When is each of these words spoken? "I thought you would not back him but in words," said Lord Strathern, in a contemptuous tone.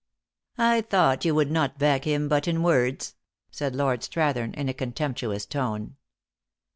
"I 0.57 0.81
thought 0.81 1.25
you 1.25 1.35
would 1.35 1.51
not 1.51 1.77
back 1.77 2.05
him 2.05 2.27
but 2.27 2.47
in 2.47 2.63
words," 2.63 3.13
said 3.51 3.75
Lord 3.75 4.01
Strathern, 4.01 4.51
in 4.55 4.67
a 4.67 4.73
contemptuous 4.73 5.45
tone. 5.45 5.95